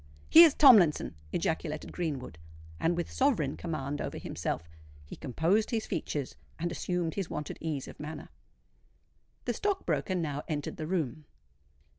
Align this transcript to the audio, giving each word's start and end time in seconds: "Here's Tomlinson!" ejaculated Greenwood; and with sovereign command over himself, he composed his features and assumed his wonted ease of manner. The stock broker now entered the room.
"Here's 0.31 0.55
Tomlinson!" 0.55 1.13
ejaculated 1.31 1.91
Greenwood; 1.91 2.39
and 2.79 2.97
with 2.97 3.11
sovereign 3.11 3.55
command 3.55 4.01
over 4.01 4.17
himself, 4.17 4.67
he 5.05 5.15
composed 5.15 5.69
his 5.69 5.85
features 5.85 6.35
and 6.57 6.71
assumed 6.71 7.13
his 7.13 7.29
wonted 7.29 7.59
ease 7.61 7.87
of 7.87 7.99
manner. 7.99 8.29
The 9.45 9.53
stock 9.53 9.85
broker 9.85 10.15
now 10.15 10.41
entered 10.47 10.77
the 10.77 10.87
room. 10.87 11.25